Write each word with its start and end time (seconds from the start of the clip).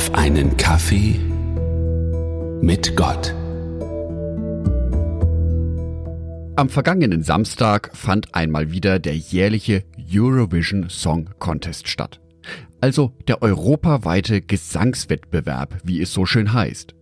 auf 0.00 0.14
einen 0.14 0.56
Kaffee 0.56 1.20
mit 2.62 2.96
Gott. 2.96 3.34
Am 6.56 6.70
vergangenen 6.70 7.22
Samstag 7.22 7.90
fand 7.94 8.34
einmal 8.34 8.72
wieder 8.72 8.98
der 8.98 9.14
jährliche 9.14 9.84
Eurovision 10.10 10.88
Song 10.88 11.28
Contest 11.38 11.86
statt. 11.88 12.18
Also 12.80 13.12
der 13.28 13.42
europaweite 13.42 14.40
Gesangswettbewerb, 14.40 15.76
wie 15.84 16.00
es 16.00 16.14
so 16.14 16.24
schön 16.24 16.54
heißt. 16.54 16.94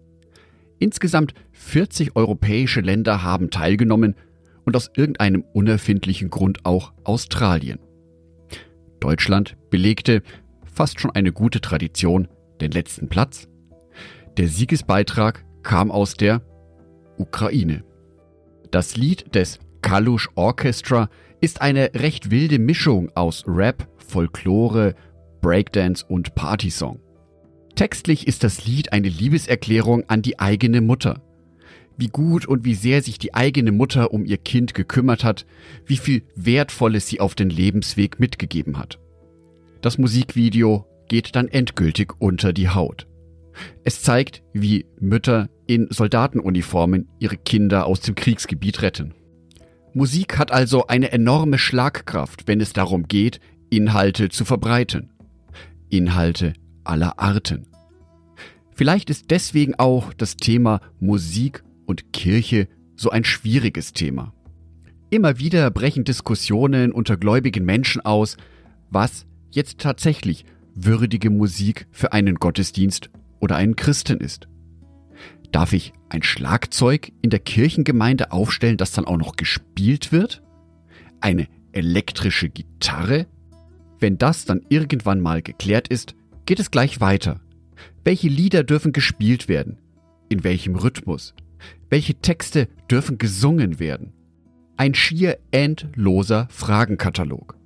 Insgesamt 0.80 1.34
40 1.52 2.16
europäische 2.16 2.80
Länder 2.80 3.22
haben 3.22 3.50
teilgenommen 3.50 4.16
und 4.64 4.74
aus 4.74 4.90
irgendeinem 4.96 5.44
unerfindlichen 5.52 6.30
Grund 6.30 6.66
auch 6.66 6.92
Australien. 7.04 7.78
Deutschland 8.98 9.56
belegte 9.70 10.24
fast 10.64 10.98
schon 10.98 11.12
eine 11.12 11.30
gute 11.30 11.60
Tradition 11.60 12.26
den 12.60 12.72
letzten 12.72 13.08
Platz. 13.08 13.48
Der 14.36 14.48
Siegesbeitrag 14.48 15.44
kam 15.62 15.90
aus 15.90 16.14
der 16.14 16.42
Ukraine. 17.18 17.84
Das 18.70 18.96
Lied 18.96 19.34
des 19.34 19.58
Kalush 19.82 20.28
Orchestra 20.34 21.08
ist 21.40 21.60
eine 21.62 21.90
recht 21.94 22.30
wilde 22.30 22.58
Mischung 22.58 23.10
aus 23.14 23.44
Rap, 23.46 23.88
Folklore, 23.96 24.94
Breakdance 25.40 26.04
und 26.06 26.34
Partysong. 26.34 27.00
Textlich 27.74 28.26
ist 28.26 28.42
das 28.42 28.66
Lied 28.66 28.92
eine 28.92 29.08
Liebeserklärung 29.08 30.04
an 30.08 30.22
die 30.22 30.40
eigene 30.40 30.80
Mutter. 30.80 31.22
Wie 31.96 32.08
gut 32.08 32.46
und 32.46 32.64
wie 32.64 32.74
sehr 32.74 33.02
sich 33.02 33.18
die 33.18 33.34
eigene 33.34 33.72
Mutter 33.72 34.12
um 34.12 34.24
ihr 34.24 34.38
Kind 34.38 34.74
gekümmert 34.74 35.24
hat, 35.24 35.46
wie 35.86 35.96
viel 35.96 36.22
Wertvolles 36.34 37.08
sie 37.08 37.20
auf 37.20 37.34
den 37.34 37.50
Lebensweg 37.50 38.20
mitgegeben 38.20 38.78
hat. 38.78 38.98
Das 39.80 39.98
Musikvideo 39.98 40.86
geht 41.08 41.34
dann 41.36 41.48
endgültig 41.48 42.12
unter 42.18 42.52
die 42.52 42.68
Haut. 42.68 43.06
Es 43.84 44.02
zeigt, 44.02 44.42
wie 44.52 44.86
Mütter 45.00 45.48
in 45.66 45.88
Soldatenuniformen 45.90 47.08
ihre 47.18 47.36
Kinder 47.36 47.86
aus 47.86 48.00
dem 48.00 48.14
Kriegsgebiet 48.14 48.82
retten. 48.82 49.14
Musik 49.94 50.38
hat 50.38 50.52
also 50.52 50.86
eine 50.86 51.12
enorme 51.12 51.58
Schlagkraft, 51.58 52.46
wenn 52.46 52.60
es 52.60 52.72
darum 52.72 53.08
geht, 53.08 53.40
Inhalte 53.70 54.28
zu 54.28 54.44
verbreiten. 54.44 55.10
Inhalte 55.88 56.52
aller 56.84 57.18
Arten. 57.18 57.66
Vielleicht 58.74 59.10
ist 59.10 59.30
deswegen 59.30 59.74
auch 59.74 60.12
das 60.12 60.36
Thema 60.36 60.80
Musik 61.00 61.64
und 61.86 62.12
Kirche 62.12 62.68
so 62.96 63.10
ein 63.10 63.24
schwieriges 63.24 63.92
Thema. 63.92 64.32
Immer 65.10 65.38
wieder 65.38 65.70
brechen 65.70 66.04
Diskussionen 66.04 66.92
unter 66.92 67.16
gläubigen 67.16 67.64
Menschen 67.64 68.02
aus, 68.02 68.36
was 68.90 69.26
jetzt 69.50 69.78
tatsächlich 69.80 70.44
würdige 70.84 71.30
Musik 71.30 71.86
für 71.90 72.12
einen 72.12 72.36
Gottesdienst 72.36 73.10
oder 73.40 73.56
einen 73.56 73.76
Christen 73.76 74.18
ist. 74.18 74.48
Darf 75.52 75.72
ich 75.72 75.92
ein 76.08 76.22
Schlagzeug 76.22 77.12
in 77.22 77.30
der 77.30 77.40
Kirchengemeinde 77.40 78.32
aufstellen, 78.32 78.76
das 78.76 78.92
dann 78.92 79.06
auch 79.06 79.16
noch 79.16 79.36
gespielt 79.36 80.12
wird? 80.12 80.42
Eine 81.20 81.48
elektrische 81.72 82.48
Gitarre? 82.48 83.26
Wenn 83.98 84.18
das 84.18 84.44
dann 84.44 84.62
irgendwann 84.68 85.20
mal 85.20 85.42
geklärt 85.42 85.88
ist, 85.88 86.14
geht 86.46 86.60
es 86.60 86.70
gleich 86.70 87.00
weiter. 87.00 87.40
Welche 88.04 88.28
Lieder 88.28 88.62
dürfen 88.62 88.92
gespielt 88.92 89.48
werden? 89.48 89.78
In 90.28 90.44
welchem 90.44 90.76
Rhythmus? 90.76 91.34
Welche 91.90 92.14
Texte 92.14 92.68
dürfen 92.90 93.18
gesungen 93.18 93.80
werden? 93.80 94.12
Ein 94.76 94.94
schier 94.94 95.38
endloser 95.50 96.46
Fragenkatalog. 96.50 97.56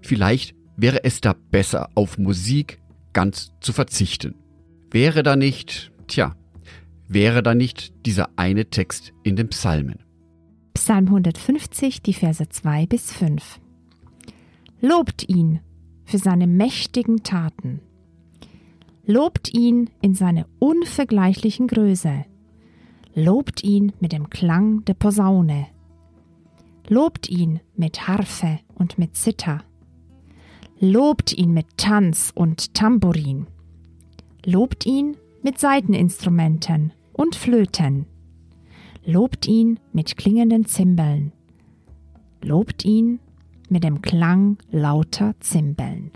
Vielleicht 0.00 0.54
wäre 0.80 1.04
es 1.04 1.20
da 1.20 1.34
besser, 1.50 1.90
auf 1.94 2.18
Musik 2.18 2.80
ganz 3.12 3.52
zu 3.60 3.72
verzichten. 3.72 4.34
Wäre 4.90 5.22
da 5.22 5.36
nicht, 5.36 5.92
tja, 6.06 6.34
wäre 7.08 7.42
da 7.42 7.54
nicht 7.54 8.06
dieser 8.06 8.30
eine 8.36 8.66
Text 8.70 9.12
in 9.22 9.36
den 9.36 9.48
Psalmen. 9.48 9.98
Psalm 10.74 11.06
150, 11.06 12.02
die 12.02 12.14
Verse 12.14 12.48
2 12.48 12.86
bis 12.86 13.12
5. 13.12 13.60
Lobt 14.80 15.28
ihn 15.28 15.60
für 16.04 16.18
seine 16.18 16.46
mächtigen 16.46 17.22
Taten. 17.22 17.80
Lobt 19.04 19.52
ihn 19.52 19.90
in 20.00 20.14
seiner 20.14 20.46
unvergleichlichen 20.58 21.66
Größe. 21.66 22.24
Lobt 23.14 23.62
ihn 23.64 23.92
mit 24.00 24.12
dem 24.12 24.30
Klang 24.30 24.84
der 24.84 24.94
Posaune. 24.94 25.66
Lobt 26.88 27.28
ihn 27.28 27.60
mit 27.76 28.08
Harfe 28.08 28.60
und 28.74 28.98
mit 28.98 29.16
Zither 29.16 29.62
lobt 30.80 31.34
ihn 31.34 31.52
mit 31.52 31.66
Tanz 31.76 32.32
und 32.34 32.72
Tambourin, 32.74 33.46
lobt 34.46 34.86
ihn 34.86 35.16
mit 35.42 35.58
Saiteninstrumenten 35.58 36.92
und 37.12 37.36
Flöten, 37.36 38.06
lobt 39.04 39.46
ihn 39.46 39.78
mit 39.92 40.16
klingenden 40.16 40.64
Zimbeln, 40.64 41.32
lobt 42.42 42.86
ihn 42.86 43.20
mit 43.68 43.84
dem 43.84 44.00
Klang 44.00 44.56
lauter 44.70 45.34
Zimbeln. 45.40 46.12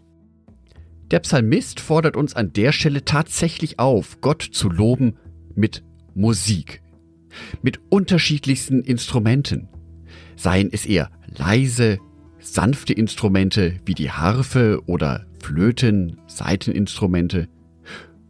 Der 1.11 1.21
Psalmist 1.21 1.79
fordert 1.79 2.17
uns 2.17 2.35
an 2.35 2.55
der 2.55 2.73
Stelle 2.73 3.05
tatsächlich 3.05 3.79
auf, 3.79 4.23
Gott 4.23 4.43
zu 4.43 4.71
loben 4.71 5.19
mit 5.55 5.85
Musik, 6.15 6.83
mit 7.61 7.81
unterschiedlichsten 7.91 8.81
Instrumenten, 8.81 9.69
seien 10.37 10.71
es 10.73 10.87
eher 10.87 11.11
leise, 11.37 11.99
sanfte 12.45 12.93
Instrumente 12.93 13.81
wie 13.85 13.95
die 13.95 14.11
Harfe 14.11 14.83
oder 14.87 15.27
Flöten, 15.41 16.19
Saiteninstrumente. 16.27 17.49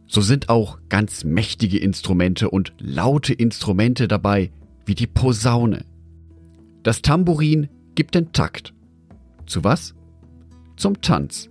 So 0.07 0.21
sind 0.21 0.49
auch 0.49 0.79
ganz 0.89 1.23
mächtige 1.23 1.77
Instrumente 1.77 2.49
und 2.49 2.73
laute 2.79 3.33
Instrumente 3.33 4.07
dabei, 4.07 4.51
wie 4.85 4.95
die 4.95 5.07
Posaune. 5.07 5.85
Das 6.83 7.01
Tambourin 7.01 7.67
gibt 7.95 8.15
den 8.15 8.31
Takt. 8.31 8.73
Zu 9.45 9.63
was? 9.63 9.95
Zum 10.77 11.01
Tanz. 11.01 11.49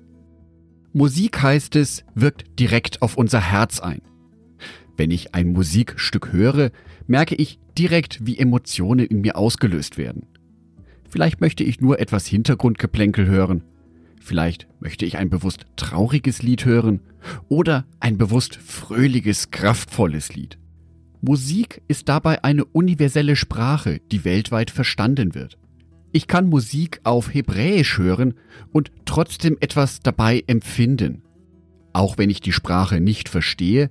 Musik 0.93 1.43
heißt 1.43 1.77
es, 1.77 2.05
wirkt 2.15 2.59
direkt 2.59 3.03
auf 3.03 3.17
unser 3.17 3.41
Herz 3.41 3.81
ein. 3.81 4.01
Wenn 4.97 5.11
ich 5.11 5.35
ein 5.35 5.53
Musikstück 5.53 6.33
höre, 6.33 6.71
merke 7.07 7.35
ich 7.35 7.59
direkt, 7.77 8.25
wie 8.27 8.39
Emotionen 8.39 9.07
in 9.07 9.21
mir 9.21 9.37
ausgelöst 9.37 9.99
werden. 9.99 10.27
Vielleicht 11.15 11.41
möchte 11.41 11.63
ich 11.63 11.81
nur 11.81 12.01
etwas 12.01 12.27
Hintergrundgeplänkel 12.27 13.29
hören. 13.29 13.63
Vielleicht 14.21 14.67
möchte 14.81 15.07
ich 15.07 15.17
ein 15.17 15.31
bewusst 15.31 15.65
trauriges 15.77 16.43
Lied 16.43 16.65
hören 16.65 16.99
oder 17.49 17.87
ein 18.01 18.19
bewusst 18.19 18.57
fröhliches, 18.57 19.53
kraftvolles 19.53 20.35
Lied. 20.35 20.59
Musik 21.21 21.83
ist 21.87 22.09
dabei 22.09 22.43
eine 22.43 22.65
universelle 22.65 23.37
Sprache, 23.37 24.01
die 24.11 24.25
weltweit 24.25 24.73
verstanden 24.73 25.37
wird. 25.37 25.57
Ich 26.11 26.27
kann 26.27 26.49
Musik 26.49 27.01
auf 27.05 27.33
Hebräisch 27.33 27.97
hören 27.97 28.35
und 28.73 28.91
trotzdem 29.05 29.57
etwas 29.61 30.01
dabei 30.01 30.43
empfinden. 30.49 31.23
Auch 31.93 32.19
wenn 32.19 32.29
ich 32.29 32.41
die 32.41 32.51
Sprache 32.51 33.01
nicht 33.01 33.29
verstehe, 33.29 33.89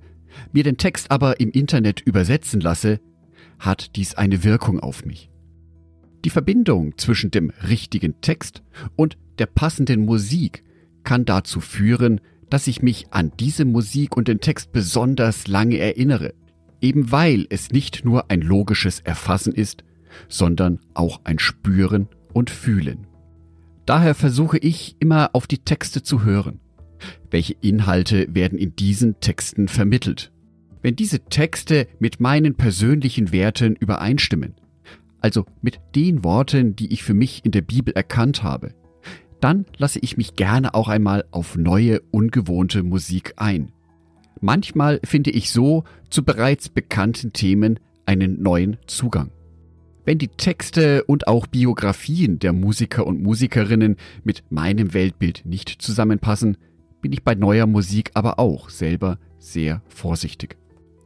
mir 0.52 0.62
den 0.62 0.76
Text 0.76 1.10
aber 1.10 1.40
im 1.40 1.52
Internet 1.52 2.02
übersetzen 2.02 2.60
lasse, 2.60 3.00
hat 3.58 3.96
dies 3.96 4.14
eine 4.14 4.44
Wirkung 4.44 4.78
auf 4.78 5.06
mich. 5.06 5.30
Die 6.24 6.30
Verbindung 6.30 6.96
zwischen 6.96 7.30
dem 7.30 7.50
richtigen 7.68 8.20
Text 8.22 8.62
und 8.96 9.18
der 9.38 9.46
passenden 9.46 10.06
Musik 10.06 10.64
kann 11.02 11.26
dazu 11.26 11.60
führen, 11.60 12.20
dass 12.48 12.66
ich 12.66 12.80
mich 12.80 13.12
an 13.12 13.32
diese 13.38 13.66
Musik 13.66 14.16
und 14.16 14.26
den 14.26 14.40
Text 14.40 14.72
besonders 14.72 15.48
lange 15.48 15.76
erinnere, 15.78 16.32
eben 16.80 17.12
weil 17.12 17.46
es 17.50 17.70
nicht 17.72 18.06
nur 18.06 18.30
ein 18.30 18.40
logisches 18.40 19.00
Erfassen 19.00 19.52
ist, 19.52 19.84
sondern 20.28 20.80
auch 20.94 21.20
ein 21.24 21.38
Spüren 21.38 22.08
und 22.32 22.48
Fühlen. 22.48 23.06
Daher 23.84 24.14
versuche 24.14 24.56
ich 24.56 24.96
immer 25.00 25.30
auf 25.34 25.46
die 25.46 25.58
Texte 25.58 26.02
zu 26.02 26.24
hören. 26.24 26.60
Welche 27.30 27.54
Inhalte 27.60 28.34
werden 28.34 28.58
in 28.58 28.74
diesen 28.76 29.20
Texten 29.20 29.68
vermittelt? 29.68 30.32
Wenn 30.80 30.96
diese 30.96 31.20
Texte 31.20 31.86
mit 31.98 32.18
meinen 32.18 32.54
persönlichen 32.54 33.30
Werten 33.30 33.76
übereinstimmen, 33.76 34.54
also 35.24 35.46
mit 35.62 35.80
den 35.94 36.22
Worten, 36.22 36.76
die 36.76 36.92
ich 36.92 37.02
für 37.02 37.14
mich 37.14 37.46
in 37.46 37.50
der 37.50 37.62
Bibel 37.62 37.94
erkannt 37.94 38.42
habe, 38.42 38.74
dann 39.40 39.64
lasse 39.78 39.98
ich 40.00 40.18
mich 40.18 40.36
gerne 40.36 40.74
auch 40.74 40.86
einmal 40.86 41.24
auf 41.30 41.56
neue, 41.56 42.02
ungewohnte 42.10 42.82
Musik 42.82 43.32
ein. 43.36 43.72
Manchmal 44.42 45.00
finde 45.02 45.30
ich 45.30 45.50
so 45.50 45.84
zu 46.10 46.24
bereits 46.24 46.68
bekannten 46.68 47.32
Themen 47.32 47.80
einen 48.04 48.42
neuen 48.42 48.76
Zugang. 48.86 49.30
Wenn 50.04 50.18
die 50.18 50.28
Texte 50.28 51.04
und 51.04 51.26
auch 51.26 51.46
Biografien 51.46 52.38
der 52.38 52.52
Musiker 52.52 53.06
und 53.06 53.22
Musikerinnen 53.22 53.96
mit 54.24 54.44
meinem 54.50 54.92
Weltbild 54.92 55.46
nicht 55.46 55.70
zusammenpassen, 55.80 56.58
bin 57.00 57.14
ich 57.14 57.22
bei 57.22 57.34
neuer 57.34 57.66
Musik 57.66 58.10
aber 58.12 58.38
auch 58.38 58.68
selber 58.68 59.18
sehr 59.38 59.80
vorsichtig. 59.88 60.58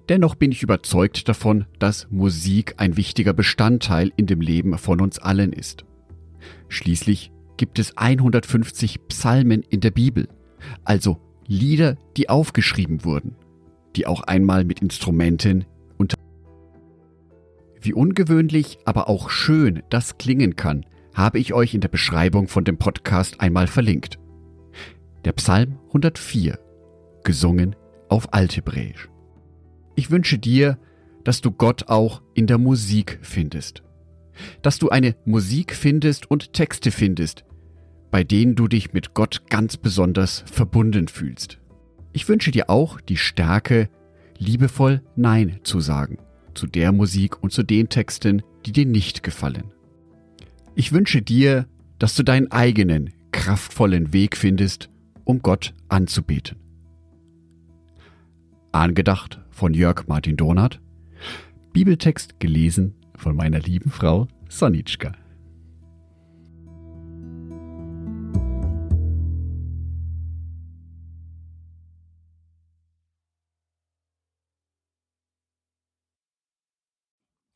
Dennoch 0.08 0.37
bin 0.37 0.52
ich 0.52 0.62
überzeugt 0.62 1.28
davon, 1.28 1.66
dass 1.78 2.08
Musik 2.10 2.75
ein 2.78 2.96
wichtiger 2.96 3.34
Bestandteil 3.34 4.10
in 4.16 4.26
dem 4.26 4.40
Leben 4.40 4.76
von 4.78 5.00
uns 5.00 5.19
allen 5.19 5.52
ist. 5.52 5.84
Schließlich 6.69 7.31
gibt 7.58 7.78
es 7.78 7.96
150 7.96 9.06
Psalmen 9.08 9.62
in 9.69 9.81
der 9.81 9.90
Bibel, 9.90 10.28
also 10.84 11.19
Lieder, 11.46 11.96
die 12.16 12.28
aufgeschrieben 12.28 13.05
wurden, 13.05 13.34
die 13.96 14.06
auch 14.06 14.22
einmal 14.22 14.64
mit 14.64 14.81
Instrumenten 14.81 15.64
unter. 15.99 16.16
Wie 17.81 17.93
ungewöhnlich, 17.93 18.78
aber 18.84 19.08
auch 19.08 19.31
schön 19.31 19.82
das 19.90 20.19
klingen 20.19 20.56
kann, 20.56 20.87
habe 21.14 21.38
ich 21.38 21.52
euch 21.52 21.75
in 21.75 21.81
der 21.81 21.88
Beschreibung 21.88 22.49
von 22.49 22.64
dem 22.64 22.78
Podcast 22.78 23.40
einmal 23.40 23.66
verlinkt. 23.66 24.19
Der 25.25 25.32
Psalm 25.32 25.78
104, 25.88 26.58
gesungen 27.25 27.76
auf 28.08 28.32
Althebräisch. 28.32 29.08
Ich 29.99 30.12
wünsche 30.12 30.39
dir, 30.39 30.79
dass 31.25 31.41
du 31.41 31.50
Gott 31.50 31.89
auch 31.89 32.23
in 32.35 32.47
der 32.47 32.59
Musik 32.59 33.19
findest. 33.21 33.83
Dass 34.62 34.79
du 34.79 34.91
eine 34.91 35.17
Musik 35.25 35.75
findest 35.75 36.31
und 36.31 36.53
Texte 36.53 36.93
findest, 36.93 37.45
bei 38.12 38.23
denen 38.23 38.55
du 38.55 38.69
dich 38.69 38.93
mit 38.93 39.12
Gott 39.15 39.50
ganz 39.50 39.77
besonders 39.77 40.45
verbunden 40.47 41.09
fühlst. 41.09 41.59
Ich 42.12 42.29
wünsche 42.29 42.53
dir 42.53 42.71
auch 42.71 43.00
die 43.00 43.17
Stärke, 43.17 43.89
liebevoll 44.39 45.03
Nein 45.17 45.59
zu 45.65 45.81
sagen 45.81 46.19
zu 46.55 46.69
der 46.69 46.93
Musik 46.93 47.43
und 47.43 47.53
zu 47.53 47.65
den 47.65 47.89
Texten, 47.89 48.43
die 48.67 48.73
dir 48.73 48.87
nicht 48.87 49.25
gefallen. 49.25 49.73
Ich 50.77 50.93
wünsche 50.93 51.23
dir, 51.23 51.67
dass 51.99 52.15
du 52.15 52.23
deinen 52.23 52.53
eigenen, 52.53 53.15
kraftvollen 53.33 54.12
Weg 54.12 54.37
findest, 54.37 54.91
um 55.25 55.43
Gott 55.43 55.75
anzubeten. 55.89 56.68
Angedacht 58.78 59.40
von 59.50 59.75
Jörg 59.75 60.06
Martin 60.06 60.36
Donath, 60.36 60.80
Bibeltext 61.72 62.38
gelesen 62.38 62.94
von 63.16 63.34
meiner 63.34 63.58
lieben 63.58 63.90
Frau 63.90 64.28
Sonitschka. 64.48 65.16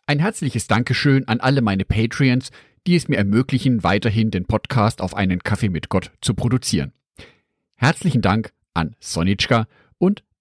Ein 0.07 0.19
herzliches 0.19 0.67
Dankeschön 0.67 1.29
an 1.29 1.39
alle 1.39 1.63
meine 1.63 1.85
Patreons, 1.85 2.51
die 2.89 2.97
es 2.97 3.07
mir 3.07 3.17
ermöglichen, 3.17 3.85
weiterhin 3.85 4.33
den 4.33 4.47
Podcast 4.47 5.01
auf 5.01 5.15
einen 5.15 5.45
Kaffee 5.45 5.69
mit 5.69 5.89
Gott 5.89 6.11
zu 6.21 6.35
produzieren. 6.35 6.93
Herzlichen 7.77 8.23
Dank 8.23 8.53
an 8.75 8.97
Sonitschka 8.99 9.69
und 9.99 10.25